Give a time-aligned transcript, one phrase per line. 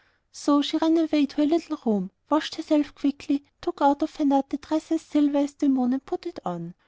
[0.31, 4.25] So she ran away to her little room, washed herself quickly, took out of the
[4.25, 6.73] nut the dress as silver as the moon and put it on.